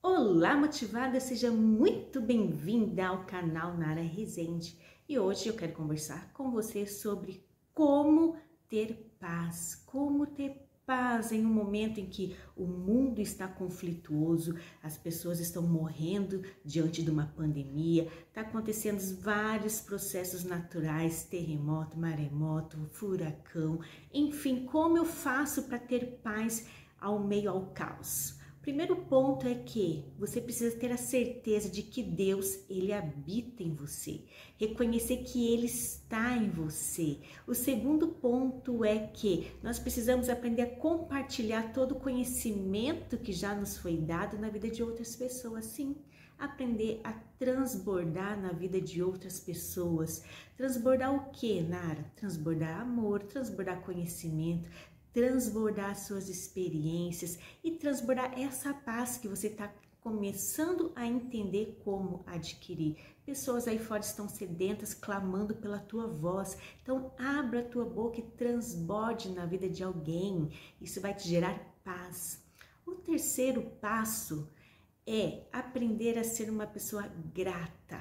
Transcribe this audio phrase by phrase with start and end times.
[0.00, 1.18] Olá, motivada!
[1.18, 4.78] Seja muito bem-vinda ao canal Nara Rezende.
[5.08, 7.44] E hoje eu quero conversar com você sobre
[7.74, 8.36] como
[8.68, 14.96] ter paz, como ter paz em um momento em que o mundo está conflituoso, as
[14.96, 23.80] pessoas estão morrendo diante de uma pandemia, está acontecendo vários processos naturais, terremoto, maremoto, furacão,
[24.14, 26.68] enfim, como eu faço para ter paz
[27.00, 28.37] ao meio ao caos?
[28.68, 33.74] Primeiro ponto é que você precisa ter a certeza de que Deus, ele habita em
[33.74, 34.20] você.
[34.58, 37.18] Reconhecer que ele está em você.
[37.46, 43.54] O segundo ponto é que nós precisamos aprender a compartilhar todo o conhecimento que já
[43.54, 45.64] nos foi dado na vida de outras pessoas.
[45.64, 45.96] Sim,
[46.38, 50.22] aprender a transbordar na vida de outras pessoas.
[50.58, 52.04] Transbordar o que, Nara?
[52.14, 54.68] Transbordar amor, transbordar conhecimento,
[55.18, 59.68] transbordar suas experiências e transbordar essa paz que você está
[60.00, 62.96] começando a entender como adquirir.
[63.26, 66.56] Pessoas aí fora estão sedentas, clamando pela tua voz.
[66.80, 70.52] Então, abra a tua boca e transborde na vida de alguém.
[70.80, 72.40] Isso vai te gerar paz.
[72.86, 74.48] O terceiro passo
[75.04, 78.00] é aprender a ser uma pessoa grata,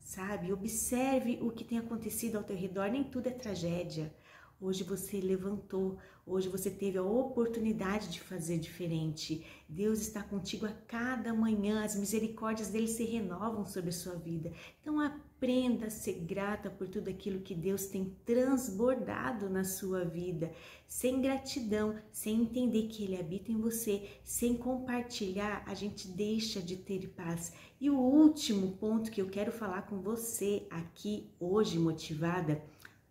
[0.00, 0.52] sabe?
[0.52, 4.12] Observe o que tem acontecido ao teu redor, nem tudo é tragédia.
[4.60, 9.46] Hoje você levantou, hoje você teve a oportunidade de fazer diferente.
[9.68, 14.50] Deus está contigo a cada manhã, as misericórdias dele se renovam sobre a sua vida.
[14.82, 20.50] Então aprenda a ser grata por tudo aquilo que Deus tem transbordado na sua vida.
[20.88, 26.78] Sem gratidão, sem entender que ele habita em você, sem compartilhar, a gente deixa de
[26.78, 27.52] ter paz.
[27.80, 32.60] E o último ponto que eu quero falar com você aqui hoje, motivada,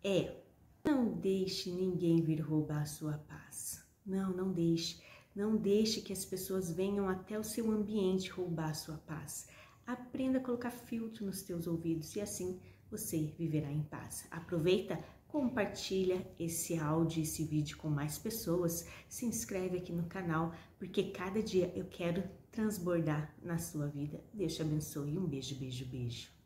[0.04, 0.42] é
[0.88, 3.86] não deixe ninguém vir roubar a sua paz.
[4.06, 4.98] Não, não deixe.
[5.36, 9.48] Não deixe que as pessoas venham até o seu ambiente roubar a sua paz.
[9.86, 12.58] Aprenda a colocar filtro nos teus ouvidos e assim
[12.90, 14.26] você viverá em paz.
[14.30, 18.88] Aproveita, compartilha esse áudio, esse vídeo com mais pessoas.
[19.10, 24.24] Se inscreve aqui no canal, porque cada dia eu quero transbordar na sua vida.
[24.32, 25.18] Deus te abençoe.
[25.18, 26.37] Um beijo, beijo, beijo.